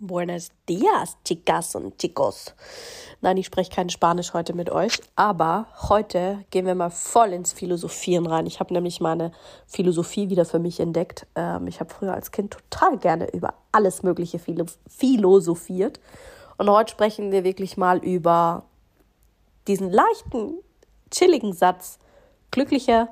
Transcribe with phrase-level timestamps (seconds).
[0.00, 2.54] Buenos dias, chicas und chicos.
[3.20, 7.52] Nein, ich spreche kein Spanisch heute mit euch, aber heute gehen wir mal voll ins
[7.52, 8.46] Philosophieren rein.
[8.46, 9.32] Ich habe nämlich meine
[9.66, 11.26] Philosophie wieder für mich entdeckt.
[11.34, 15.98] Ähm, ich habe früher als Kind total gerne über alles Mögliche philosophiert.
[16.58, 18.66] Und heute sprechen wir wirklich mal über
[19.66, 20.60] diesen leichten,
[21.10, 21.98] chilligen Satz:
[22.52, 23.08] glücklicher,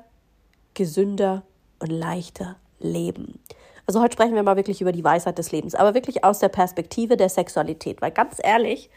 [0.73, 1.43] gesünder
[1.79, 3.41] und leichter leben.
[3.87, 6.49] Also heute sprechen wir mal wirklich über die Weisheit des Lebens, aber wirklich aus der
[6.49, 8.89] Perspektive der Sexualität, weil ganz ehrlich,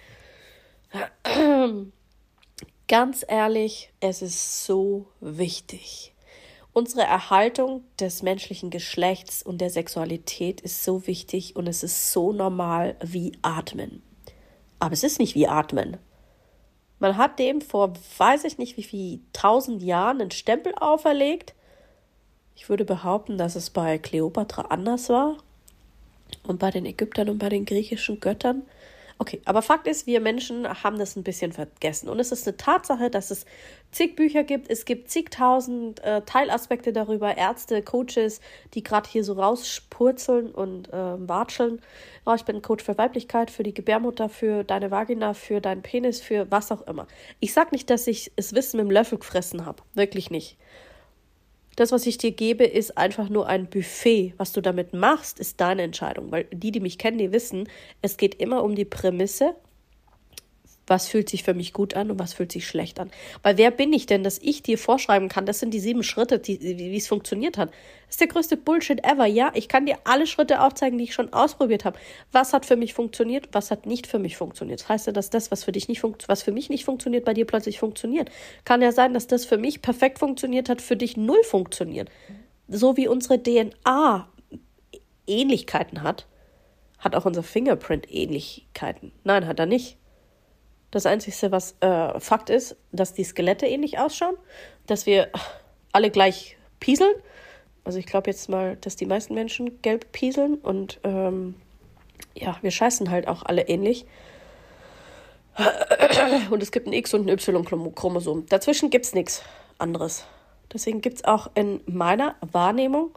[2.89, 6.13] ganz ehrlich, es ist so wichtig.
[6.73, 12.33] Unsere Erhaltung des menschlichen Geschlechts und der Sexualität ist so wichtig und es ist so
[12.33, 14.03] normal wie Atmen.
[14.81, 15.99] Aber es ist nicht wie Atmen.
[16.99, 21.55] Man hat dem vor weiß ich nicht wie viel tausend Jahren einen Stempel auferlegt
[22.61, 25.39] ich würde behaupten, dass es bei Kleopatra anders war
[26.47, 28.65] und bei den Ägyptern und bei den griechischen Göttern.
[29.17, 32.11] Okay, aber Fakt ist, wir Menschen haben das ein bisschen vergessen.
[32.11, 33.47] Und es ist eine Tatsache, dass es
[33.93, 34.71] zig Bücher gibt.
[34.71, 38.43] Es gibt zigtausend äh, Teilaspekte darüber, Ärzte, Coaches,
[38.75, 40.93] die gerade hier so rauspurzeln und äh,
[41.29, 41.81] watscheln.
[42.27, 46.21] Oh, ich bin Coach für Weiblichkeit, für die Gebärmutter, für deine Vagina, für deinen Penis,
[46.21, 47.07] für was auch immer.
[47.41, 49.83] Ich sage nicht, dass ich es Wissen mit dem Löffel gefressen habe.
[49.95, 50.59] Wirklich nicht.
[51.81, 54.35] Das, was ich dir gebe, ist einfach nur ein Buffet.
[54.37, 56.31] Was du damit machst, ist deine Entscheidung.
[56.31, 57.71] Weil die, die mich kennen, die wissen,
[58.03, 59.57] es geht immer um die Prämisse,
[60.91, 63.11] was fühlt sich für mich gut an und was fühlt sich schlecht an.
[63.45, 66.43] Weil wer bin ich denn, dass ich dir vorschreiben kann, das sind die sieben Schritte,
[66.45, 67.71] wie es funktioniert hat.
[67.71, 69.27] Das ist der größte Bullshit ever.
[69.27, 71.97] Ja, ich kann dir alle Schritte aufzeigen, die ich schon ausprobiert habe.
[72.33, 74.81] Was hat für mich funktioniert, was hat nicht für mich funktioniert.
[74.81, 77.35] Das heißt ja, dass das, was für dich nicht was für mich nicht funktioniert, bei
[77.35, 78.29] dir plötzlich funktioniert.
[78.65, 82.11] Kann ja sein, dass das für mich perfekt funktioniert hat, für dich null funktioniert.
[82.67, 84.29] So wie unsere DNA
[85.29, 86.27] Ähnlichkeiten hat,
[86.99, 89.13] hat auch unser Fingerprint Ähnlichkeiten.
[89.23, 90.00] Nein, hat er nicht.
[90.91, 94.37] Das Einzige, was äh, Fakt ist, dass die Skelette ähnlich ausschauen,
[94.87, 95.29] dass wir
[95.93, 97.15] alle gleich pieseln.
[97.85, 101.55] Also ich glaube jetzt mal, dass die meisten Menschen gelb pieseln und ähm,
[102.35, 104.07] ja, wir scheißen halt auch alle ähnlich.
[106.51, 108.47] Und es gibt ein X und ein Y-Chromosom.
[108.47, 109.43] Dazwischen gibt es nichts
[109.79, 110.25] anderes.
[110.73, 113.11] Deswegen gibt es auch in meiner Wahrnehmung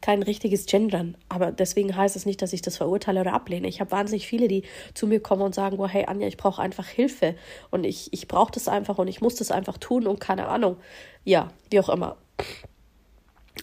[0.00, 1.16] kein richtiges Gendern.
[1.28, 3.68] Aber deswegen heißt es nicht, dass ich das verurteile oder ablehne.
[3.68, 4.62] Ich habe wahnsinnig viele, die
[4.94, 7.34] zu mir kommen und sagen, oh, hey Anja, ich brauche einfach Hilfe
[7.70, 10.76] und ich, ich brauche das einfach und ich muss das einfach tun und keine Ahnung.
[11.24, 12.16] Ja, wie auch immer.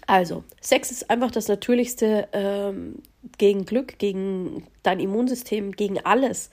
[0.08, 3.02] Also, Sex ist einfach das Natürlichste ähm,
[3.38, 6.50] gegen Glück, gegen dein Immunsystem, gegen alles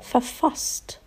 [0.00, 1.01] verfasst.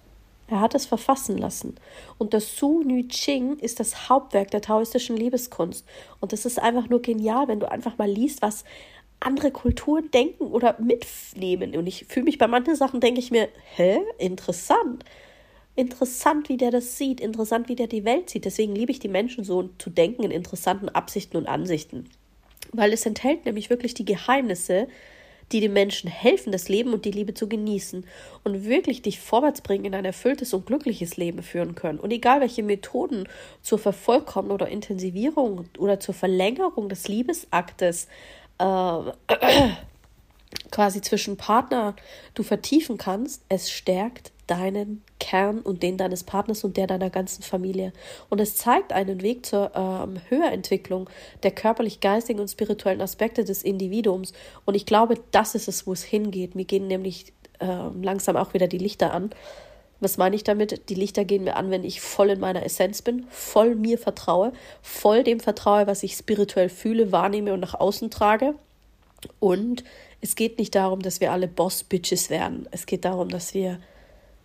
[0.47, 1.75] Er hat es verfassen lassen.
[2.17, 5.85] Und das Su Nü Ching ist das Hauptwerk der taoistischen Liebeskunst.
[6.19, 8.63] Und das ist einfach nur genial, wenn du einfach mal liest, was
[9.19, 11.75] andere Kulturen denken oder mitnehmen.
[11.75, 15.03] Und ich fühle mich bei manchen Sachen, denke ich mir, hä, interessant.
[15.75, 18.45] Interessant, wie der das sieht, interessant, wie der die Welt sieht.
[18.45, 22.09] Deswegen liebe ich die Menschen so zu denken in interessanten Absichten und Ansichten.
[22.71, 24.87] Weil es enthält nämlich wirklich die Geheimnisse,
[25.51, 28.05] die den Menschen helfen, das Leben und die Liebe zu genießen
[28.43, 31.99] und wirklich dich vorwärts bringen in ein erfülltes und glückliches Leben führen können.
[31.99, 33.27] Und egal welche Methoden
[33.61, 38.07] zur Vervollkommnung oder Intensivierung oder zur Verlängerung des Liebesaktes
[38.59, 38.65] äh,
[40.71, 41.95] quasi zwischen Partner
[42.33, 47.41] du vertiefen kannst, es stärkt deinen Kern und den deines Partners und der deiner ganzen
[47.41, 47.93] Familie.
[48.29, 51.09] Und es zeigt einen Weg zur ähm, Höherentwicklung
[51.43, 54.33] der körperlich-geistigen und spirituellen Aspekte des Individuums.
[54.65, 56.55] Und ich glaube, das ist es, wo es hingeht.
[56.55, 59.31] Mir gehen nämlich äh, langsam auch wieder die Lichter an.
[59.99, 60.89] Was meine ich damit?
[60.89, 64.51] Die Lichter gehen mir an, wenn ich voll in meiner Essenz bin, voll mir vertraue,
[64.81, 68.55] voll dem vertraue, was ich spirituell fühle, wahrnehme und nach außen trage.
[69.39, 69.83] Und
[70.21, 72.67] es geht nicht darum, dass wir alle Boss-Bitches werden.
[72.71, 73.79] Es geht darum, dass wir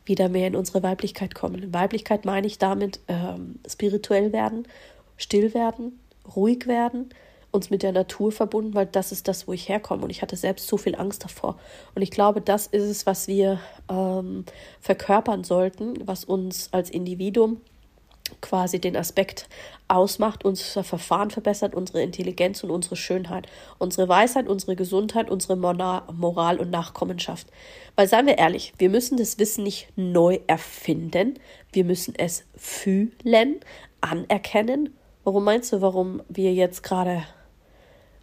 [0.04, 1.72] wieder mehr in unsere Weiblichkeit kommen.
[1.72, 4.66] Weiblichkeit meine ich damit ähm, spirituell werden,
[5.16, 6.00] still werden,
[6.36, 7.10] ruhig werden,
[7.50, 10.04] uns mit der Natur verbunden, weil das ist das, wo ich herkomme.
[10.04, 11.58] Und ich hatte selbst so viel Angst davor.
[11.94, 14.44] Und ich glaube, das ist es, was wir ähm,
[14.80, 17.60] verkörpern sollten, was uns als Individuum
[18.40, 19.48] quasi den Aspekt
[19.88, 23.48] ausmacht, unser Verfahren verbessert, unsere Intelligenz und unsere Schönheit,
[23.78, 27.48] unsere Weisheit, unsere Gesundheit, unsere Moral und Nachkommenschaft.
[27.96, 31.38] Weil seien wir ehrlich, wir müssen das Wissen nicht neu erfinden,
[31.72, 33.60] wir müssen es fühlen,
[34.00, 34.94] anerkennen.
[35.24, 37.24] Warum meinst du, warum wir jetzt gerade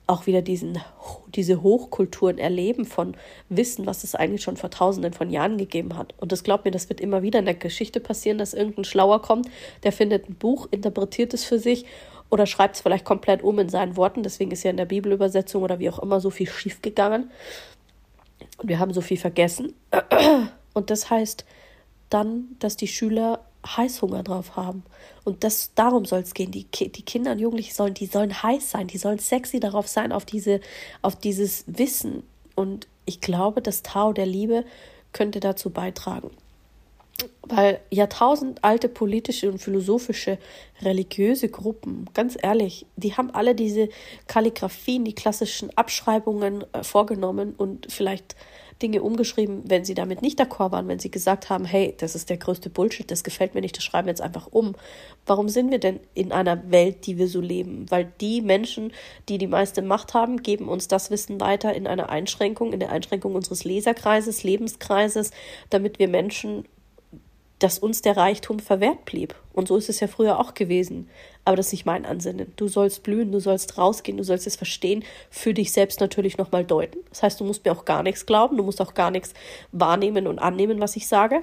[0.07, 0.79] auch wieder diesen,
[1.35, 3.15] diese Hochkulturen erleben von
[3.49, 6.13] Wissen, was es eigentlich schon vor tausenden von Jahren gegeben hat.
[6.17, 9.21] Und das glaubt mir, das wird immer wieder in der Geschichte passieren, dass irgendein Schlauer
[9.21, 9.49] kommt,
[9.83, 11.85] der findet ein Buch, interpretiert es für sich
[12.29, 14.23] oder schreibt es vielleicht komplett um in seinen Worten.
[14.23, 17.29] Deswegen ist ja in der Bibelübersetzung oder wie auch immer so viel schiefgegangen.
[18.57, 19.73] Und wir haben so viel vergessen.
[20.73, 21.45] Und das heißt
[22.09, 23.41] dann, dass die Schüler
[23.75, 24.83] Heißhunger drauf haben.
[25.23, 26.51] Und das, darum soll es gehen.
[26.51, 30.11] Die, die Kinder und Jugendlichen sollen, die sollen heiß sein, die sollen sexy darauf sein,
[30.11, 30.61] auf, diese,
[31.01, 32.23] auf dieses Wissen.
[32.55, 34.63] Und ich glaube, das Tau der Liebe
[35.11, 36.31] könnte dazu beitragen.
[37.41, 40.37] Weil Jahrtausend alte politische und philosophische,
[40.81, 43.89] religiöse Gruppen, ganz ehrlich, die haben alle diese
[44.27, 48.35] Kalligraphien, die klassischen Abschreibungen äh, vorgenommen und vielleicht
[48.81, 52.29] Dinge umgeschrieben, wenn sie damit nicht d'accord waren, wenn sie gesagt haben, hey, das ist
[52.29, 54.75] der größte Bullshit, das gefällt mir nicht, das schreiben wir jetzt einfach um.
[55.25, 57.85] Warum sind wir denn in einer Welt, die wir so leben?
[57.89, 58.93] Weil die Menschen,
[59.29, 62.91] die die meiste Macht haben, geben uns das Wissen weiter in einer Einschränkung, in der
[62.91, 65.31] Einschränkung unseres Leserkreises, Lebenskreises,
[65.69, 66.65] damit wir Menschen
[67.59, 69.35] dass uns der Reichtum verwehrt blieb.
[69.53, 71.09] Und so ist es ja früher auch gewesen.
[71.43, 72.53] Aber das ist nicht mein Ansinnen.
[72.55, 76.65] Du sollst blühen, du sollst rausgehen, du sollst es verstehen, für dich selbst natürlich nochmal
[76.65, 76.99] deuten.
[77.09, 79.33] Das heißt, du musst mir auch gar nichts glauben, du musst auch gar nichts
[79.71, 81.41] wahrnehmen und annehmen, was ich sage.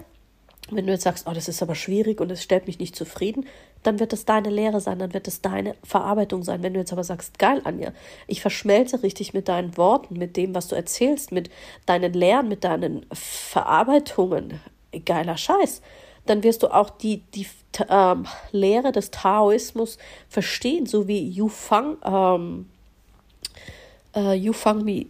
[0.71, 3.47] Wenn du jetzt sagst, oh, das ist aber schwierig und es stellt mich nicht zufrieden,
[3.83, 6.63] dann wird das deine Lehre sein, dann wird das deine Verarbeitung sein.
[6.63, 7.93] Wenn du jetzt aber sagst, geil, Anja,
[8.27, 11.51] ich verschmelze richtig mit deinen Worten, mit dem, was du erzählst, mit
[11.85, 14.61] deinen Lehren, mit deinen Verarbeitungen,
[15.05, 15.83] geiler Scheiß,
[16.27, 17.47] dann wirst du auch die, die
[17.89, 19.99] ähm, Lehre des Taoismus
[20.29, 22.67] verstehen, so wie Yufang, ähm,
[24.15, 25.09] äh, Yufang Mi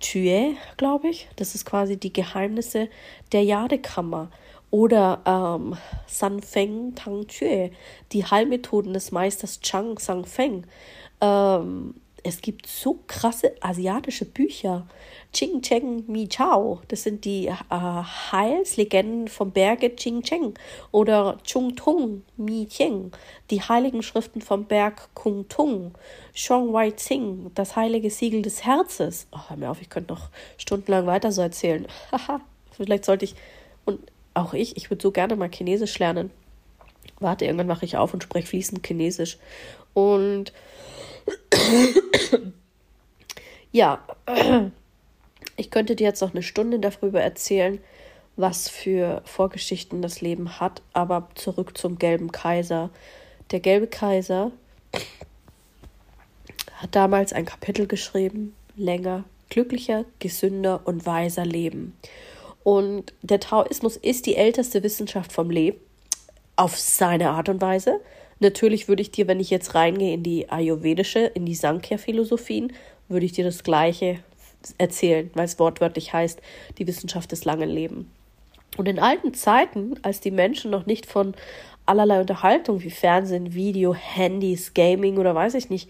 [0.00, 1.28] Tue, glaube ich.
[1.36, 2.88] Das ist quasi die Geheimnisse
[3.32, 4.30] der Jadekammer.
[4.70, 5.76] Oder ähm,
[6.06, 7.70] San Feng Tang Tue,
[8.12, 10.66] die Heilmethoden des Meisters Chang Sang Feng.
[11.20, 14.86] Ähm, es gibt so krasse asiatische Bücher.
[15.36, 20.54] Ching Cheng Mi Chao, das sind die äh, Heilslegenden vom Berge Ching Cheng.
[20.92, 23.12] Oder Chung Tung Mi Cheng,
[23.50, 25.92] die heiligen Schriften vom Berg Kung Tung.
[26.32, 29.26] Shong Wai Tsing, das heilige Siegel des Herzes.
[29.30, 31.86] Oh, hör mir auf, ich könnte noch stundenlang weiter so erzählen.
[32.10, 32.40] Haha,
[32.70, 33.34] vielleicht sollte ich,
[33.84, 34.00] und
[34.32, 36.30] auch ich, ich würde so gerne mal Chinesisch lernen.
[37.20, 39.36] Warte, irgendwann mache ich auf und spreche fließend Chinesisch.
[39.92, 40.54] Und
[43.70, 44.00] ja,
[45.56, 47.80] ich könnte dir jetzt noch eine Stunde darüber erzählen,
[48.36, 52.90] was für Vorgeschichten das Leben hat, aber zurück zum gelben Kaiser.
[53.50, 54.52] Der gelbe Kaiser
[56.74, 61.96] hat damals ein Kapitel geschrieben, länger, glücklicher, gesünder und weiser Leben.
[62.62, 65.78] Und der Taoismus ist die älteste Wissenschaft vom Leben,
[66.56, 68.00] auf seine Art und Weise.
[68.40, 72.72] Natürlich würde ich dir, wenn ich jetzt reingehe in die ayurvedische, in die Sankhya-Philosophien,
[73.08, 74.18] würde ich dir das Gleiche
[74.78, 76.40] erzählen, weil es wortwörtlich heißt,
[76.78, 78.06] die Wissenschaft des langen Lebens.
[78.76, 81.34] Und in alten Zeiten, als die Menschen noch nicht von
[81.86, 85.88] allerlei Unterhaltung wie Fernsehen, Video, Handys, Gaming oder weiß ich nicht,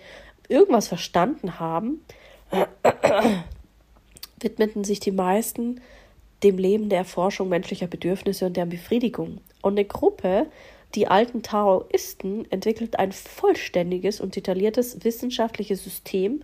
[0.48, 2.04] irgendwas verstanden haben,
[4.40, 5.80] widmeten sich die meisten
[6.42, 9.38] dem Leben der Erforschung menschlicher Bedürfnisse und deren Befriedigung.
[9.62, 10.46] Und eine Gruppe,
[10.94, 16.42] die alten Taoisten, entwickelt ein vollständiges und detailliertes wissenschaftliches System,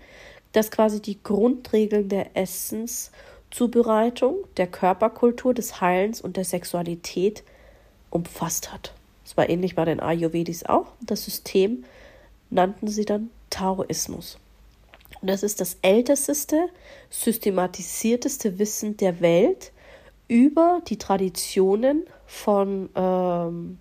[0.53, 7.43] das quasi die Grundregeln der Essenszubereitung, der Körperkultur, des Heilens und der Sexualität
[8.11, 8.93] umfasst hat.
[9.25, 10.87] Das war ähnlich bei den Ayurvedis auch.
[11.01, 11.85] Das System
[12.51, 14.39] nannten sie dann Taoismus.
[15.21, 16.69] Und das ist das älteste,
[17.11, 19.73] systematisierteste Wissen der Welt
[20.29, 23.79] über die Traditionen von, ähm,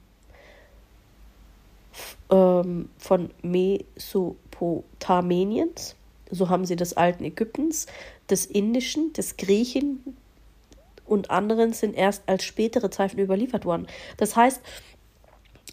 [2.29, 5.95] ähm, von Mesopotamiens,
[6.31, 7.87] so haben sie des alten Ägyptens,
[8.29, 10.15] des Indischen, des Griechen
[11.05, 13.87] und anderen sind erst als spätere Zeichen überliefert worden.
[14.17, 14.61] Das heißt,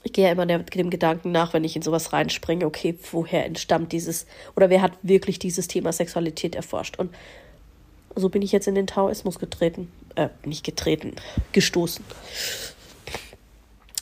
[0.02, 3.92] ich gehe ja immer dem Gedanken nach, wenn ich in sowas reinspringe, okay, woher entstammt
[3.92, 6.98] dieses, oder wer hat wirklich dieses Thema Sexualität erforscht?
[6.98, 7.14] Und
[8.14, 9.90] so bin ich jetzt in den Taoismus getreten.
[10.14, 11.14] Äh, nicht getreten,
[11.52, 12.04] gestoßen.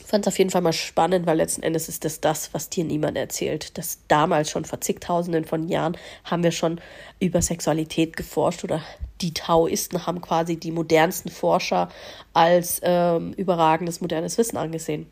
[0.07, 2.85] Fand es auf jeden Fall mal spannend, weil letzten Endes ist das das, was dir
[2.85, 3.77] niemand erzählt.
[3.77, 6.79] Das damals schon vor zigtausenden von Jahren haben wir schon
[7.19, 8.81] über Sexualität geforscht oder
[9.19, 11.89] die Taoisten haben quasi die modernsten Forscher
[12.33, 15.07] als ähm, überragendes modernes Wissen angesehen.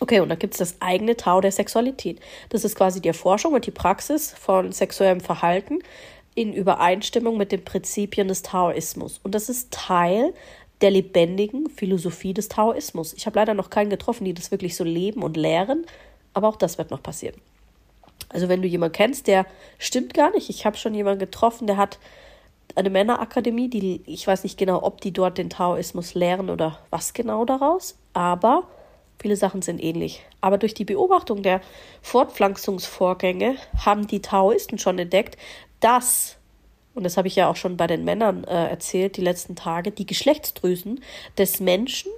[0.00, 2.18] Okay, und dann gibt es das eigene Tao der Sexualität.
[2.48, 5.80] Das ist quasi die Erforschung und die Praxis von sexuellem Verhalten
[6.34, 9.20] in Übereinstimmung mit den Prinzipien des Taoismus.
[9.22, 10.32] Und das ist Teil
[10.80, 13.12] der lebendigen Philosophie des Taoismus.
[13.14, 15.86] Ich habe leider noch keinen getroffen, die das wirklich so leben und lehren,
[16.32, 17.40] aber auch das wird noch passieren.
[18.28, 19.46] Also wenn du jemanden kennst, der
[19.78, 20.50] stimmt gar nicht.
[20.50, 21.98] Ich habe schon jemanden getroffen, der hat
[22.74, 27.12] eine Männerakademie, die ich weiß nicht genau, ob die dort den Taoismus lehren oder was
[27.12, 28.64] genau daraus, aber
[29.18, 30.22] Viele Sachen sind ähnlich.
[30.40, 31.60] Aber durch die Beobachtung der
[32.02, 35.38] Fortpflanzungsvorgänge haben die Taoisten schon entdeckt,
[35.80, 36.36] dass,
[36.94, 39.90] und das habe ich ja auch schon bei den Männern äh, erzählt, die letzten Tage,
[39.90, 41.00] die Geschlechtsdrüsen
[41.36, 42.10] des Menschen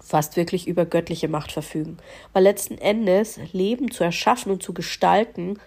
[0.00, 1.96] fast wirklich über göttliche Macht verfügen.
[2.32, 5.58] Weil letzten Endes Leben zu erschaffen und zu gestalten,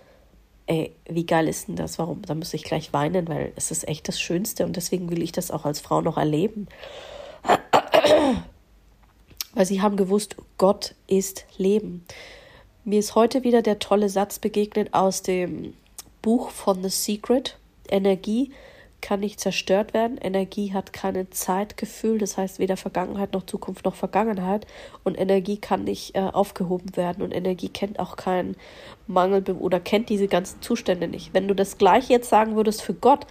[0.68, 1.98] ey, wie geil ist denn das?
[1.98, 2.22] Warum?
[2.22, 5.32] Da muss ich gleich weinen, weil es ist echt das Schönste und deswegen will ich
[5.32, 6.68] das auch als Frau noch erleben
[9.54, 12.06] weil sie haben gewusst, Gott ist Leben.
[12.84, 15.74] Mir ist heute wieder der tolle Satz begegnet aus dem
[16.22, 17.58] Buch von The Secret.
[17.92, 18.52] Energie
[19.02, 20.18] kann nicht zerstört werden.
[20.18, 24.66] Energie hat kein Zeitgefühl, das heißt weder Vergangenheit noch Zukunft noch Vergangenheit.
[25.04, 27.24] Und Energie kann nicht äh, aufgehoben werden.
[27.24, 28.56] Und Energie kennt auch keinen
[29.06, 31.34] Mangel oder kennt diese ganzen Zustände nicht.
[31.34, 33.28] Wenn du das gleiche jetzt sagen würdest für Gott,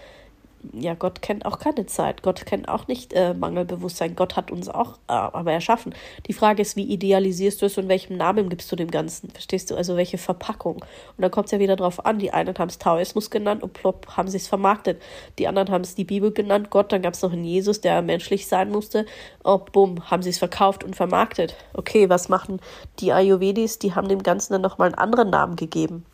[0.73, 2.23] ja, Gott kennt auch keine Zeit.
[2.23, 4.16] Gott kennt auch nicht äh, Mangelbewusstsein.
[4.16, 5.94] Gott hat uns auch äh, aber erschaffen.
[6.26, 9.30] Die Frage ist, wie idealisierst du es und welchem Namen gibst du dem Ganzen?
[9.30, 9.76] Verstehst du?
[9.76, 10.76] Also welche Verpackung?
[10.76, 12.18] Und dann kommt es ja wieder drauf an.
[12.18, 15.00] Die einen haben es Taoismus genannt und plopp haben sie es vermarktet.
[15.38, 16.92] Die anderen haben es die Bibel genannt, Gott.
[16.92, 19.06] Dann gab es noch einen Jesus, der menschlich sein musste.
[19.44, 21.56] Oh, bumm, haben sie es verkauft und vermarktet.
[21.75, 22.61] Okay, was machen
[23.00, 23.78] die Ayurvedis?
[23.78, 26.04] Die haben dem Ganzen dann nochmal einen anderen Namen gegeben.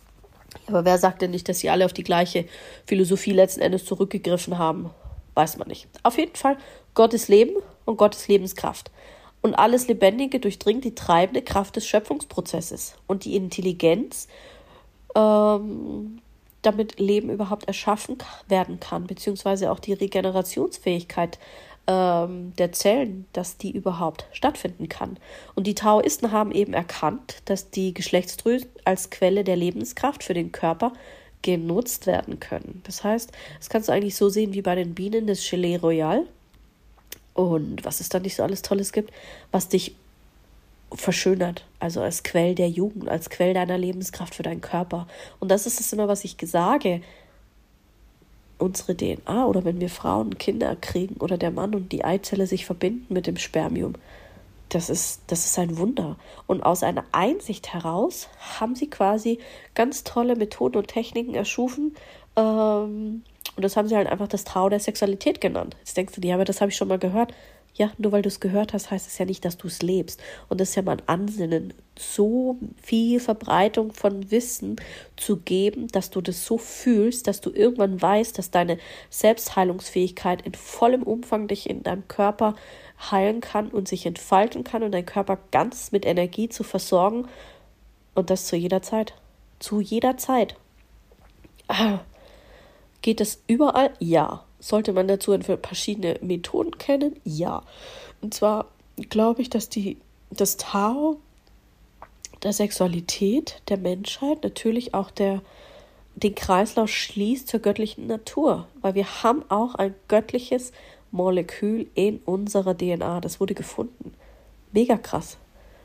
[0.73, 2.47] Aber wer sagt denn nicht, dass sie alle auf die gleiche
[2.87, 4.91] Philosophie letzten Endes zurückgegriffen haben?
[5.35, 5.89] Weiß man nicht.
[6.03, 6.57] Auf jeden Fall,
[6.95, 8.91] Gott ist Leben und Gott ist Lebenskraft.
[9.43, 12.95] Und alles Lebendige durchdringt die treibende Kraft des Schöpfungsprozesses.
[13.07, 14.29] Und die Intelligenz,
[15.15, 16.21] ähm,
[16.63, 21.39] damit Leben überhaupt erschaffen werden kann, beziehungsweise auch die Regenerationsfähigkeit
[21.87, 25.17] ähm, der Zellen, dass die überhaupt stattfinden kann.
[25.55, 30.53] Und die Taoisten haben eben erkannt, dass die Geschlechtsdrüsen als Quelle der Lebenskraft für den
[30.53, 30.93] Körper
[31.43, 32.83] genutzt werden können.
[32.85, 36.27] Das heißt, das kannst du eigentlich so sehen wie bei den Bienen des Gelee Royal.
[37.35, 39.11] Und was es da nicht so alles Tolles gibt,
[39.51, 39.95] was dich
[40.95, 45.07] verschönert, also als Quell der Jugend, als Quell deiner Lebenskraft für deinen Körper.
[45.41, 47.01] Und das ist es immer, was ich sage
[48.63, 52.65] unsere DNA oder wenn wir Frauen Kinder kriegen oder der Mann und die Eizelle sich
[52.65, 53.95] verbinden mit dem Spermium.
[54.69, 56.17] Das ist, das ist ein Wunder.
[56.47, 58.29] Und aus einer Einsicht heraus
[58.59, 59.39] haben sie quasi
[59.75, 61.95] ganz tolle Methoden und Techniken erschufen.
[62.37, 63.23] Ähm,
[63.55, 65.77] und das haben sie halt einfach das Trau der Sexualität genannt.
[65.81, 67.35] Jetzt denkst du dir, aber das habe ich schon mal gehört.
[67.75, 70.23] Ja, nur weil du es gehört hast, heißt es ja nicht, dass du es lebst.
[70.49, 74.77] Und das ist ja mein Ansinnen, so viel Verbreitung von Wissen
[75.17, 80.55] zu geben, dass du das so fühlst, dass du irgendwann weißt, dass deine Selbstheilungsfähigkeit in
[80.55, 82.57] vollem Umfang dich in deinem Körper
[83.11, 87.27] heilen kann und sich entfalten kann und deinen Körper ganz mit Energie zu versorgen.
[88.15, 89.15] Und das zu jeder Zeit.
[89.61, 90.57] Zu jeder Zeit.
[91.69, 92.01] Ah.
[93.01, 93.93] Geht es überall?
[93.99, 94.45] Ja.
[94.63, 97.17] Sollte man dazu verschiedene Methoden kennen?
[97.25, 97.65] Ja.
[98.21, 98.67] Und zwar
[99.11, 99.97] glaube ich, dass die,
[100.31, 101.19] das Tao
[102.45, 105.43] der Sexualität der Menschheit natürlich auch der,
[106.15, 108.69] den Kreislauf schließt zur göttlichen Natur.
[108.81, 110.71] Weil wir haben auch ein göttliches
[111.11, 113.21] Molekül in unserer DNA.
[113.21, 114.15] Das wurde gefunden.
[114.71, 115.39] Mega krass.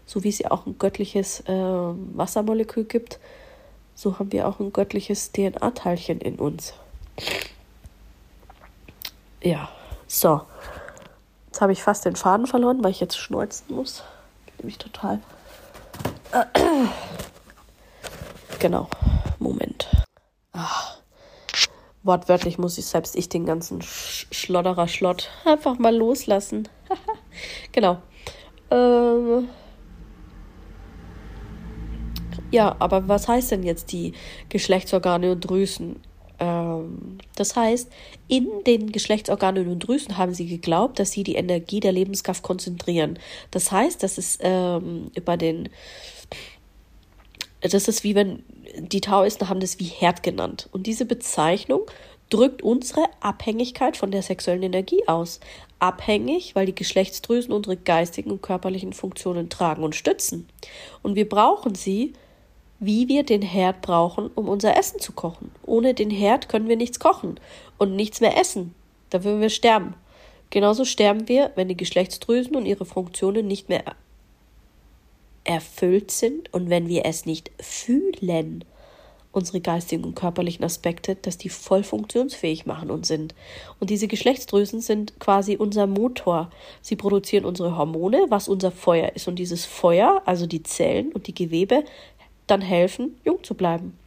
[0.06, 3.20] So wie es ja auch ein göttliches äh, Wassermolekül gibt,
[3.96, 6.76] so haben wir auch ein göttliches DNA-Teilchen in uns.
[9.42, 9.70] Ja,
[10.08, 10.42] so.
[11.48, 14.04] Jetzt habe ich fast den Faden verloren, weil ich jetzt schneuzen muss.
[14.58, 15.20] Nämlich total.
[18.60, 18.88] Genau.
[19.38, 19.88] Moment.
[20.52, 20.98] Ach.
[22.04, 26.68] Wortwörtlich muss ich selbst ich den ganzen Sch Schlodderer Schlott einfach mal loslassen.
[27.72, 28.02] genau.
[28.72, 29.50] Ähm.
[32.50, 34.14] Ja, aber was heißt denn jetzt die
[34.50, 36.02] Geschlechtsorgane und Drüsen?
[37.40, 37.90] Das heißt,
[38.28, 43.20] in den Geschlechtsorganen und Drüsen haben sie geglaubt, dass sie die Energie der Lebenskraft konzentrieren.
[43.52, 45.70] Das heißt, dass es ähm, über den
[47.62, 48.44] das ist wie wenn
[48.78, 50.70] die Taoisten haben das wie Herd genannt.
[50.72, 51.82] Und diese Bezeichnung
[52.30, 55.40] drückt unsere Abhängigkeit von der sexuellen Energie aus.
[55.80, 60.48] Abhängig, weil die Geschlechtsdrüsen unsere geistigen und körperlichen Funktionen tragen und stützen.
[61.04, 62.14] Und wir brauchen sie,
[62.80, 65.52] wie wir den Herd brauchen, um unser Essen zu kochen.
[65.66, 67.40] Ohne den Herd können wir nichts kochen
[67.78, 68.76] und nichts mehr essen.
[69.10, 69.96] Da würden wir sterben.
[70.50, 73.84] Genauso sterben wir, wenn die Geschlechtsdrüsen und ihre Funktionen nicht mehr
[75.44, 78.64] erfüllt sind und wenn wir es nicht fühlen,
[79.32, 83.36] unsere geistigen und körperlichen Aspekte, dass die voll funktionsfähig machen und sind.
[83.80, 86.50] Und diese Geschlechtsdrüsen sind quasi unser Motor.
[86.82, 89.28] Sie produzieren unsere Hormone, was unser Feuer ist.
[89.28, 91.84] Und dieses Feuer, also die Zellen und die Gewebe,
[92.48, 93.98] dann helfen, jung zu bleiben.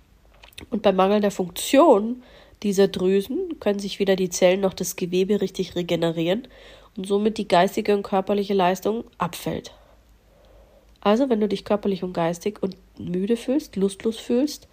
[0.70, 2.22] Und bei mangelnder Funktion
[2.62, 6.48] dieser Drüsen können sich weder die Zellen noch das Gewebe richtig regenerieren
[6.96, 9.72] und somit die geistige und körperliche Leistung abfällt.
[11.00, 14.68] Also, wenn du dich körperlich und geistig und müde fühlst, lustlos fühlst,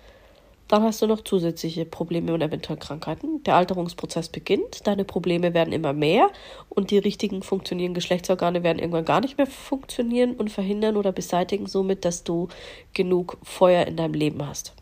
[0.68, 3.44] dann hast du noch zusätzliche Probleme und eventuell Krankheiten.
[3.44, 6.30] Der Alterungsprozess beginnt, deine Probleme werden immer mehr
[6.70, 11.68] und die richtigen funktionierenden Geschlechtsorgane werden irgendwann gar nicht mehr funktionieren und verhindern oder beseitigen
[11.68, 12.50] somit, dass du
[12.94, 14.74] genug Feuer in deinem Leben hast.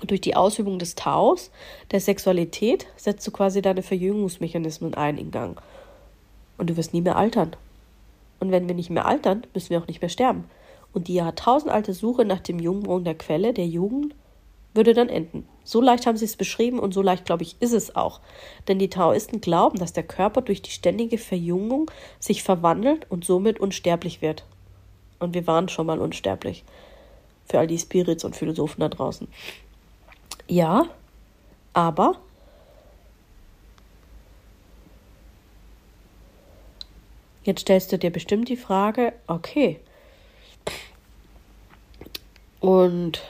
[0.00, 1.50] Und durch die Ausübung des Taus,
[1.90, 5.60] der Sexualität, setzt du quasi deine Verjüngungsmechanismen ein in Gang.
[6.56, 7.54] Und du wirst nie mehr altern.
[8.40, 10.44] Und wenn wir nicht mehr altern, müssen wir auch nicht mehr sterben
[10.92, 14.14] und die jahrtausendalte Suche nach dem Jungbrunnen der Quelle, der Jugend,
[14.74, 15.46] würde dann enden.
[15.64, 18.20] So leicht haben sie es beschrieben und so leicht, glaube ich, ist es auch.
[18.68, 23.60] Denn die Taoisten glauben, dass der Körper durch die ständige Verjüngung sich verwandelt und somit
[23.60, 24.44] unsterblich wird.
[25.18, 26.64] Und wir waren schon mal unsterblich.
[27.46, 29.28] Für all die Spirits und Philosophen da draußen.
[30.48, 30.86] Ja,
[31.72, 32.16] aber
[37.44, 39.80] jetzt stellst du dir bestimmt die Frage, okay,
[42.62, 43.20] und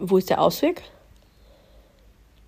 [0.00, 0.82] wo ist der Ausweg?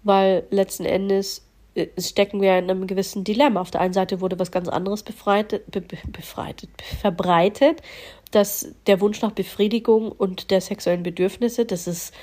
[0.03, 3.61] Weil letzten Endes äh, stecken wir in einem gewissen Dilemma.
[3.61, 7.83] Auf der einen Seite wurde was ganz anderes befreitet, be, befreitet, verbreitet,
[8.31, 12.15] dass der Wunsch nach Befriedigung und der sexuellen Bedürfnisse, das ist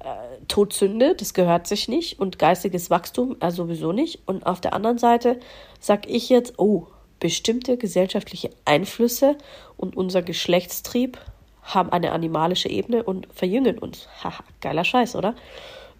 [0.00, 0.06] äh,
[0.48, 4.20] Todsünde, das gehört sich nicht und geistiges Wachstum äh, sowieso nicht.
[4.26, 5.38] Und auf der anderen Seite
[5.80, 6.86] sag ich jetzt, oh,
[7.20, 9.36] bestimmte gesellschaftliche Einflüsse
[9.76, 11.18] und unser Geschlechtstrieb
[11.66, 14.08] haben eine animalische Ebene und verjüngen uns.
[14.22, 15.34] Haha, geiler Scheiß, oder?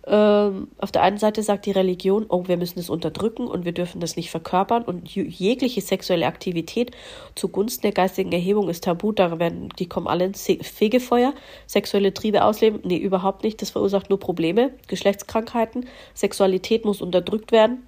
[0.09, 3.72] Ähm, auf der einen Seite sagt die Religion, oh, wir müssen es unterdrücken und wir
[3.72, 6.92] dürfen das nicht verkörpern und jegliche sexuelle Aktivität
[7.35, 11.35] zugunsten der geistigen Erhebung ist tabu, da werden, die kommen alle ins Fegefeuer,
[11.66, 17.83] sexuelle Triebe ausleben, nee, überhaupt nicht, das verursacht nur Probleme, Geschlechtskrankheiten, Sexualität muss unterdrückt werden,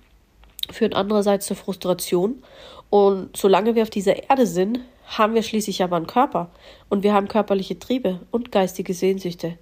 [0.71, 2.43] führt andererseits zur Frustration
[2.91, 6.51] und solange wir auf dieser Erde sind, haben wir schließlich aber einen Körper
[6.89, 9.57] und wir haben körperliche Triebe und geistige Sehnsüchte.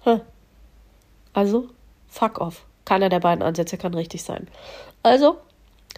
[0.00, 0.20] Hm.
[1.32, 1.68] Also,
[2.08, 2.66] fuck off.
[2.84, 4.48] Keiner der beiden Ansätze kann richtig sein.
[5.02, 5.38] Also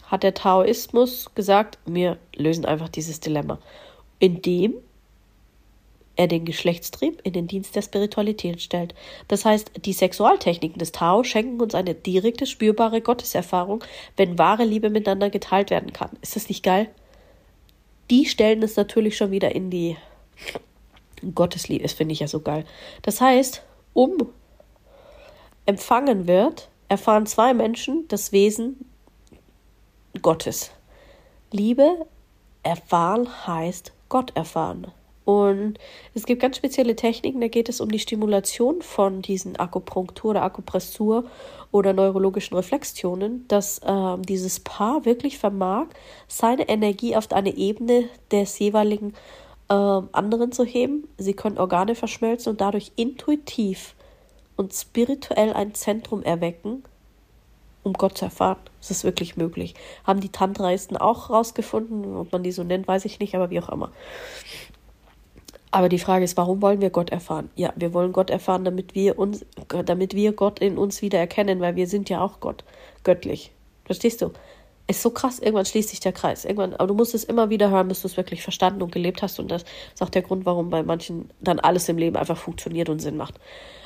[0.05, 3.59] hat der Taoismus gesagt, wir lösen einfach dieses Dilemma,
[4.19, 4.75] indem
[6.18, 8.94] er den Geschlechtstrieb in den Dienst der Spiritualität stellt.
[9.28, 13.83] Das heißt, die Sexualtechniken des Tao schenken uns eine direkte, spürbare Gotteserfahrung,
[14.18, 16.11] wenn wahre Liebe miteinander geteilt werden kann.
[16.20, 16.88] Ist das nicht geil?
[18.11, 19.96] die stellen es natürlich schon wieder in die
[21.35, 21.83] Gottesliebe.
[21.83, 22.64] Das finde ich ja so geil.
[23.02, 24.28] Das heißt, um
[25.66, 28.87] empfangen wird, erfahren zwei Menschen das Wesen
[30.22, 30.70] Gottes.
[31.50, 32.07] Liebe
[32.62, 34.92] erfahren heißt Gott erfahren.
[35.29, 35.75] Und
[36.14, 40.43] es gibt ganz spezielle Techniken, da geht es um die Stimulation von diesen Akupunktur oder
[40.43, 41.25] Akupressur
[41.71, 45.88] oder neurologischen Reflexionen, dass äh, dieses Paar wirklich vermag,
[46.29, 49.12] seine Energie auf eine Ebene des jeweiligen
[49.69, 51.07] äh, anderen zu heben.
[51.19, 53.97] Sie können Organe verschmelzen und dadurch intuitiv
[54.57, 56.85] und spirituell ein Zentrum erwecken
[57.85, 58.59] um Gott zu erfahren.
[58.83, 59.75] Es ist wirklich möglich.
[60.05, 63.61] Haben die Tantraisten auch rausgefunden, ob man die so nennt, weiß ich nicht, aber wie
[63.61, 63.91] auch immer.
[65.70, 67.50] Aber die Frage ist, warum wollen wir Gott erfahren?
[67.54, 69.44] Ja, wir wollen Gott erfahren, damit wir uns,
[69.85, 72.64] damit wir Gott in uns wieder erkennen, weil wir sind ja auch Gott,
[73.04, 73.52] göttlich.
[73.85, 74.33] Verstehst du?
[74.90, 76.46] Ist so krass, irgendwann schließt sich der Kreis.
[76.46, 79.20] Irgendwann, aber du musst es immer wieder hören, bis du es wirklich verstanden und gelebt
[79.20, 79.38] hast.
[79.38, 82.88] Und das ist auch der Grund, warum bei manchen dann alles im Leben einfach funktioniert
[82.88, 83.35] und Sinn macht.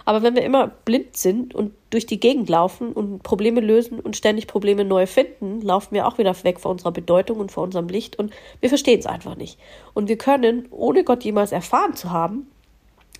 [0.04, 4.16] Aber wenn wir immer blind sind und durch die Gegend laufen und Probleme lösen und
[4.16, 7.88] ständig Probleme neu finden, laufen wir auch wieder weg vor unserer Bedeutung und vor unserem
[7.88, 9.58] Licht und wir verstehen es einfach nicht.
[9.94, 12.46] Und wir können, ohne Gott jemals erfahren zu haben,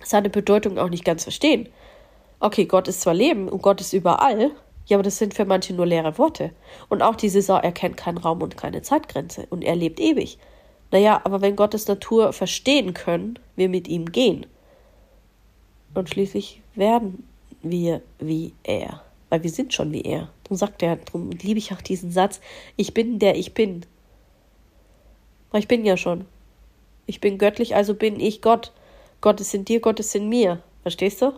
[0.03, 1.67] seine Bedeutung auch nicht ganz verstehen.
[2.39, 4.51] Okay, Gott ist zwar Leben und Gott ist überall,
[4.85, 6.51] ja, aber das sind für manche nur leere Worte.
[6.89, 10.37] Und auch die Saison erkennt keinen Raum und keine Zeitgrenze und er lebt ewig.
[10.91, 14.45] Naja, aber wenn Gottes Natur verstehen können, wir mit ihm gehen.
[15.93, 17.27] Und schließlich werden
[17.61, 19.01] wir wie er.
[19.29, 20.29] Weil wir sind schon wie er.
[20.43, 22.41] Darum sagt er, darum liebe ich auch diesen Satz,
[22.75, 23.85] ich bin der ich bin.
[25.51, 26.25] Weil ich bin ja schon.
[27.05, 28.71] Ich bin göttlich, also bin ich Gott.
[29.21, 30.61] Gott ist in dir, Gott ist in mir.
[30.83, 31.31] Verstehst du?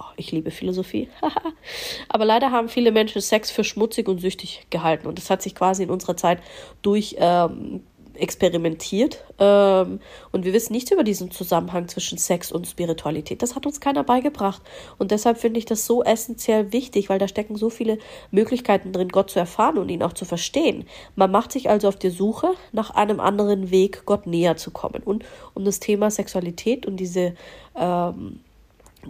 [0.00, 1.08] Oh, ich liebe Philosophie.
[2.08, 5.06] Aber leider haben viele Menschen Sex für schmutzig und süchtig gehalten.
[5.06, 6.40] Und das hat sich quasi in unserer Zeit
[6.80, 7.82] durch ähm,
[8.14, 10.00] experimentiert ähm,
[10.32, 13.42] und wir wissen nichts über diesen Zusammenhang zwischen Sex und Spiritualität.
[13.42, 14.62] Das hat uns keiner beigebracht
[14.98, 17.98] und deshalb finde ich das so essentiell wichtig, weil da stecken so viele
[18.30, 20.84] Möglichkeiten drin, Gott zu erfahren und ihn auch zu verstehen.
[21.16, 25.02] Man macht sich also auf die Suche nach einem anderen Weg, Gott näher zu kommen
[25.02, 27.34] und um das Thema Sexualität und diese
[27.76, 28.40] ähm,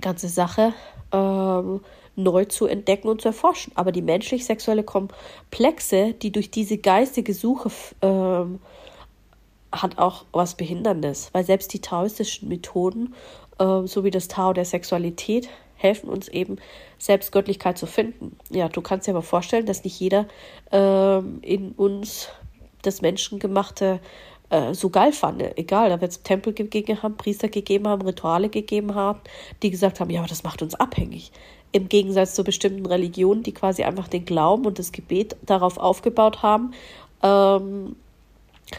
[0.00, 0.72] ganze Sache
[1.12, 1.80] ähm,
[2.16, 3.72] neu zu entdecken und zu erforschen.
[3.76, 7.70] Aber die menschlich-sexuelle Komplexe, die durch diese geistige Suche
[8.02, 8.60] ähm,
[9.72, 13.14] hat auch was Behinderndes, weil selbst die taoistischen Methoden,
[13.58, 16.56] äh, so wie das Tao der Sexualität, helfen uns eben,
[16.98, 18.36] selbst Göttlichkeit zu finden.
[18.50, 20.26] Ja, du kannst dir aber vorstellen, dass nicht jeder
[20.72, 22.28] äh, in uns
[22.82, 24.00] das Menschengemachte
[24.50, 25.42] äh, so geil fand.
[25.56, 29.20] Egal, da wird es Tempel gegeben haben, Priester gegeben haben, Rituale gegeben haben,
[29.62, 31.32] die gesagt haben, ja, aber das macht uns abhängig.
[31.72, 36.42] Im Gegensatz zu bestimmten Religionen, die quasi einfach den Glauben und das Gebet darauf aufgebaut
[36.42, 36.72] haben,
[37.22, 37.94] ähm,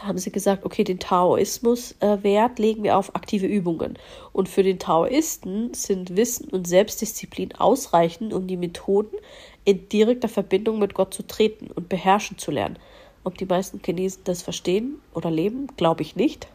[0.00, 2.16] haben sie gesagt, okay, den Taoismus äh,
[2.56, 3.98] legen wir auf aktive Übungen.
[4.32, 9.16] Und für den Taoisten sind Wissen und Selbstdisziplin ausreichend, um die Methoden
[9.64, 12.78] in direkter Verbindung mit Gott zu treten und beherrschen zu lernen.
[13.24, 16.48] Ob die meisten Chinesen das verstehen oder leben, glaube ich nicht.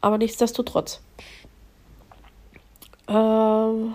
[0.00, 1.00] Aber nichtsdestotrotz.
[3.08, 3.94] Ähm.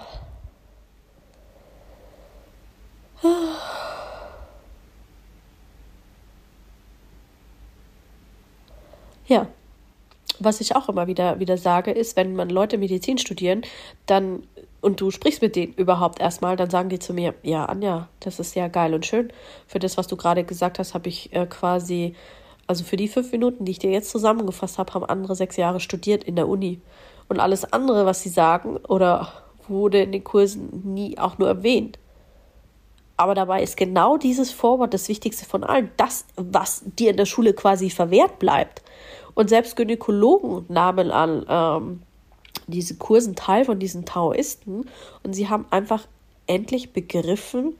[9.27, 9.47] Ja,
[10.39, 13.63] was ich auch immer wieder, wieder sage, ist, wenn man Leute Medizin studieren,
[14.05, 14.43] dann
[14.85, 18.39] und du sprichst mit denen überhaupt erstmal, dann sagen die zu mir, ja, Anja, das
[18.39, 19.33] ist ja geil und schön.
[19.65, 22.13] Für das, was du gerade gesagt hast, habe ich äh, quasi,
[22.67, 25.79] also für die fünf Minuten, die ich dir jetzt zusammengefasst habe, haben andere sechs Jahre
[25.79, 26.81] studiert in der Uni.
[27.27, 29.33] Und alles andere, was sie sagen oder
[29.67, 31.97] wurde in den Kursen nie auch nur erwähnt.
[33.17, 35.89] Aber dabei ist genau dieses Vorwort das Wichtigste von allen.
[35.97, 38.83] Das, was dir in der Schule quasi verwehrt bleibt.
[39.33, 42.01] Und selbst Gynäkologen nahmen an ähm,
[42.67, 44.89] diese Kursen teil von diesen Taoisten.
[45.23, 46.07] Und sie haben einfach
[46.47, 47.75] endlich begriffen,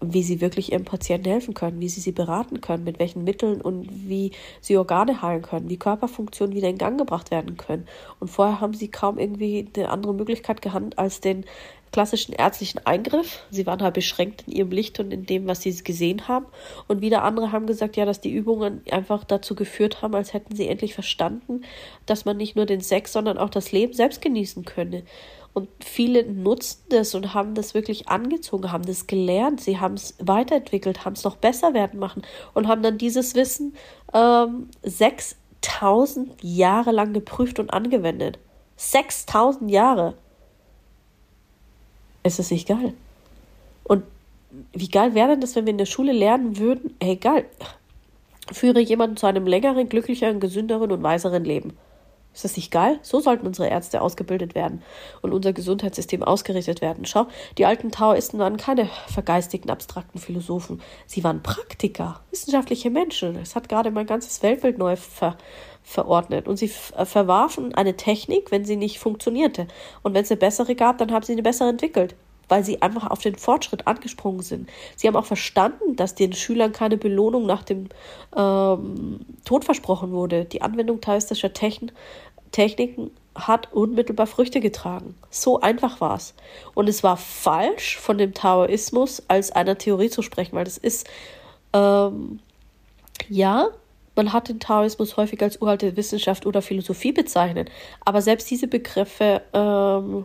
[0.00, 3.60] wie sie wirklich ihrem Patienten helfen können, wie sie sie beraten können, mit welchen Mitteln
[3.60, 7.86] und wie sie Organe heilen können, wie Körperfunktionen wieder in Gang gebracht werden können.
[8.20, 11.44] Und vorher haben sie kaum irgendwie eine andere Möglichkeit gehabt, als den
[11.92, 13.44] klassischen ärztlichen Eingriff.
[13.50, 16.44] Sie waren halt beschränkt in ihrem Licht und in dem, was sie gesehen haben.
[16.88, 20.54] Und wieder andere haben gesagt, ja, dass die Übungen einfach dazu geführt haben, als hätten
[20.54, 21.62] sie endlich verstanden,
[22.04, 25.04] dass man nicht nur den Sex, sondern auch das Leben selbst genießen könne.
[25.56, 30.14] Und viele nutzten das und haben das wirklich angezogen, haben das gelernt, sie haben es
[30.18, 32.20] weiterentwickelt, haben es noch besser werden machen
[32.52, 33.74] und haben dann dieses Wissen
[34.12, 38.38] ähm, 6000 Jahre lang geprüft und angewendet.
[38.76, 40.12] 6000 Jahre
[42.22, 42.92] es ist nicht geil.
[43.84, 44.02] Und
[44.74, 47.18] wie geil wäre denn das, wenn wir in der Schule lernen würden, hey
[48.52, 51.78] führe jemanden zu einem längeren, glücklicheren, gesünderen und weiseren Leben.
[52.36, 52.98] Ist das nicht geil?
[53.00, 54.82] So sollten unsere Ärzte ausgebildet werden
[55.22, 57.06] und unser Gesundheitssystem ausgerichtet werden.
[57.06, 60.82] Schau, die alten Taoisten waren keine vergeistigten, abstrakten Philosophen.
[61.06, 63.36] Sie waren Praktiker, wissenschaftliche Menschen.
[63.36, 65.38] Es hat gerade mein ganzes Weltbild neu ver
[65.82, 66.46] verordnet.
[66.46, 69.66] Und sie verwarfen eine Technik, wenn sie nicht funktionierte.
[70.02, 72.16] Und wenn es eine bessere gab, dann haben sie eine bessere entwickelt,
[72.48, 74.68] weil sie einfach auf den Fortschritt angesprungen sind.
[74.96, 77.88] Sie haben auch verstanden, dass den Schülern keine Belohnung nach dem
[78.36, 80.44] ähm, Tod versprochen wurde.
[80.44, 81.90] Die Anwendung taoistischer Techn
[82.52, 85.14] Techniken hat unmittelbar Früchte getragen.
[85.30, 86.34] So einfach war es.
[86.74, 91.06] Und es war falsch, von dem Taoismus als einer Theorie zu sprechen, weil das ist,
[91.74, 92.40] ähm,
[93.28, 93.68] ja,
[94.14, 97.70] man hat den Taoismus häufig als uralte Wissenschaft oder Philosophie bezeichnet,
[98.04, 100.24] aber selbst diese Begriffe ähm,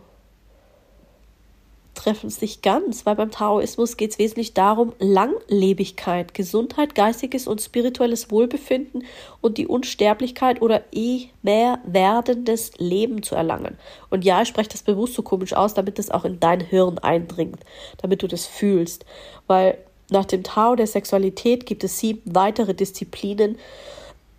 [2.02, 7.60] treffen es nicht ganz, weil beim Taoismus geht es wesentlich darum, Langlebigkeit, Gesundheit, geistiges und
[7.60, 9.04] spirituelles Wohlbefinden
[9.40, 13.78] und die Unsterblichkeit oder eh mehr werdendes Leben zu erlangen.
[14.10, 16.98] Und ja, ich spreche das bewusst so komisch aus, damit es auch in dein Hirn
[16.98, 17.60] eindringt,
[17.98, 19.04] damit du das fühlst.
[19.46, 19.78] Weil
[20.10, 23.58] nach dem Tao der Sexualität gibt es sieben weitere Disziplinen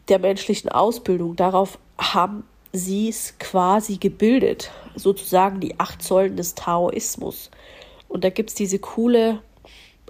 [0.09, 1.35] der menschlichen Ausbildung.
[1.37, 7.51] Darauf haben sie es quasi gebildet, sozusagen die acht Säulen des Taoismus.
[8.09, 9.41] Und da gibt es diese coole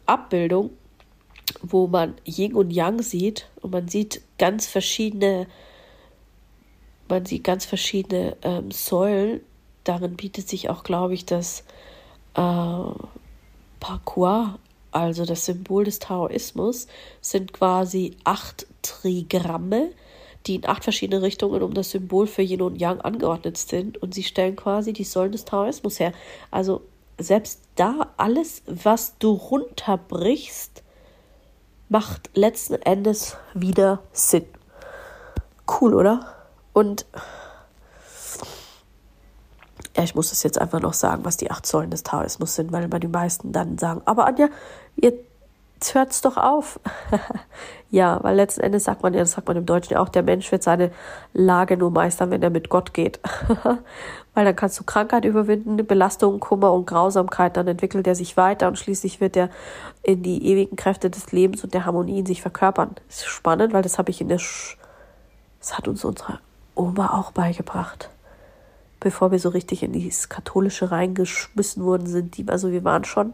[0.05, 0.71] Abbildung,
[1.61, 5.47] wo man Yin und Yang sieht und man sieht ganz verschiedene,
[7.09, 9.41] man sieht ganz verschiedene ähm, Säulen.
[9.83, 11.65] Darin bietet sich auch, glaube ich, das
[12.35, 12.83] äh,
[13.79, 14.57] Parkour,
[14.91, 16.87] also das Symbol des Taoismus,
[17.19, 19.91] sind quasi acht Trigramme,
[20.45, 24.13] die in acht verschiedene Richtungen um das Symbol für Yin und Yang angeordnet sind und
[24.13, 26.13] sie stellen quasi die Säulen des Taoismus her.
[26.51, 26.81] Also
[27.17, 30.83] selbst da alles, was du runterbrichst,
[31.89, 34.45] macht letzten Endes wieder Sinn.
[35.67, 36.35] Cool, oder?
[36.73, 37.05] Und
[39.95, 42.71] ja, ich muss es jetzt einfach noch sagen, was die acht Säulen des Taoismus sind,
[42.71, 44.49] weil immer die meisten dann sagen, aber Anja,
[44.95, 45.13] ihr
[45.83, 46.79] jetzt hört's doch auf.
[47.91, 50.23] ja, weil letzten Endes sagt man ja, das sagt man im Deutschen ja auch, der
[50.23, 50.91] Mensch wird seine
[51.33, 53.19] Lage nur meistern, wenn er mit Gott geht.
[54.33, 58.69] weil dann kannst du Krankheit überwinden, Belastung, Kummer und Grausamkeit, dann entwickelt er sich weiter
[58.69, 59.49] und schließlich wird er
[60.03, 62.95] in die ewigen Kräfte des Lebens und der Harmonie in sich verkörpern.
[63.07, 64.77] Das ist spannend, weil das habe ich in der Sch
[65.59, 66.39] das hat uns unsere
[66.75, 68.09] Oma auch beigebracht.
[68.99, 73.33] Bevor wir so richtig in dieses Katholische reingeschmissen worden sind, die, also wir waren schon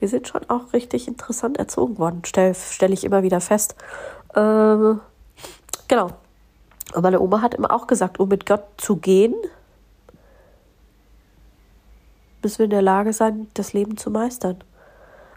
[0.00, 3.74] wir sind schon auch richtig interessant erzogen worden, stelle stell ich immer wieder fest.
[4.34, 5.00] Ähm,
[5.88, 6.10] genau.
[6.94, 9.34] Und meine Oma hat immer auch gesagt, um mit Gott zu gehen,
[12.42, 14.62] müssen wir in der Lage sein, das Leben zu meistern.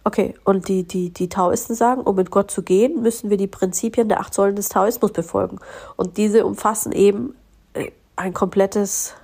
[0.03, 3.47] Okay, und die, die, die Taoisten sagen, um mit Gott zu gehen, müssen wir die
[3.47, 5.59] Prinzipien der acht Säulen des Taoismus befolgen.
[5.95, 7.35] Und diese umfassen eben
[8.15, 9.15] ein komplettes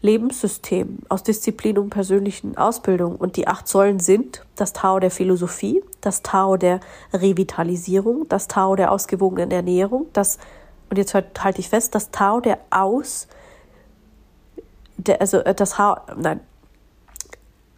[0.00, 3.16] Lebenssystem aus Disziplin und persönlichen Ausbildung.
[3.16, 6.80] Und die acht Säulen sind das Tao der Philosophie, das Tao der
[7.12, 10.38] Revitalisierung, das Tao der ausgewogenen Ernährung, das,
[10.90, 13.26] und jetzt halt, halte ich fest, das Tao der Aus,
[14.96, 16.40] der, also äh, das Tao, nein,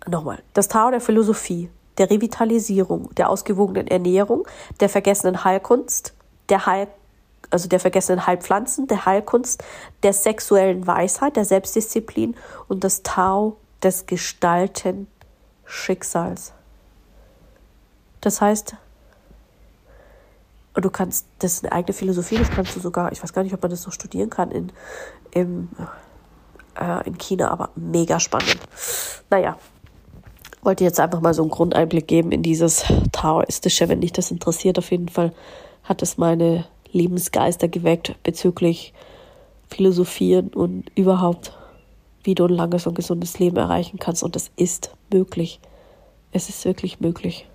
[0.07, 4.47] nochmal, das Tao der Philosophie, der Revitalisierung, der ausgewogenen Ernährung,
[4.81, 6.15] der vergessenen Heilkunst,
[6.51, 6.89] der Heil
[7.51, 9.63] also der vergessenen Heilpflanzen, der Heilkunst,
[10.03, 12.37] der sexuellen Weisheit, der Selbstdisziplin
[12.69, 15.07] und das Tau des Gestalten
[15.65, 16.53] Schicksals.
[18.21, 18.75] Das heißt,
[20.75, 23.55] du kannst, das ist eine eigene Philosophie, das kannst du sogar, ich weiß gar nicht,
[23.55, 24.73] ob man das noch studieren kann in,
[25.31, 25.69] im,
[26.79, 28.59] äh, in China, aber mega spannend.
[29.31, 29.57] Naja,
[30.63, 33.89] wollte jetzt einfach mal so einen Grundeinblick geben in dieses Taoistische.
[33.89, 35.33] Wenn dich das interessiert, auf jeden Fall
[35.85, 38.93] hat es meine Lebensgeister geweckt bezüglich
[39.69, 41.53] Philosophieren und überhaupt,
[42.25, 44.23] wie du ein langes und gesundes Leben erreichen kannst.
[44.23, 45.61] Und das ist möglich.
[46.33, 47.47] Es ist wirklich möglich.